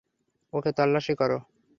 [0.53, 1.37] ওকে তল্লাশি করো!